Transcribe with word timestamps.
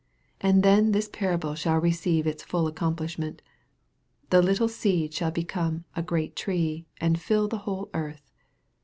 And 0.39 0.63
then 0.63 0.93
this 0.93 1.07
parable 1.07 1.53
shall 1.53 1.77
receive 1.77 2.25
its 2.25 2.41
full 2.41 2.65
accomplishment. 2.65 3.43
The 4.31 4.41
little 4.41 4.67
seed 4.67 5.13
shall 5.13 5.29
become" 5.29 5.85
a 5.95 6.01
great 6.01 6.35
tree," 6.35 6.87
and 6.99 7.21
fill 7.21 7.47
the 7.47 7.59
whole 7.69 7.87
earth. 7.93 8.31